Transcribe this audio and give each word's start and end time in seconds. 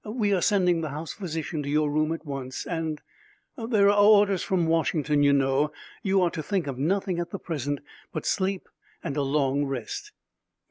We 0.03 0.33
are 0.33 0.41
sending 0.41 0.81
the 0.81 0.89
house 0.89 1.13
physician 1.13 1.61
to 1.61 1.69
your 1.69 1.91
room 1.91 2.11
at 2.11 2.25
once 2.25 2.65
and 2.65 2.99
there 3.55 3.87
are 3.87 4.03
orders 4.03 4.41
from 4.41 4.65
Washington, 4.65 5.21
you 5.21 5.31
know 5.31 5.71
you 6.01 6.23
are 6.23 6.31
to 6.31 6.41
think 6.41 6.65
of 6.65 6.79
nothing 6.79 7.19
at 7.19 7.29
the 7.29 7.37
present 7.37 7.81
but 8.11 8.25
sleep 8.25 8.67
and 9.03 9.15
a 9.15 9.21
long 9.21 9.63
rest." 9.65 10.11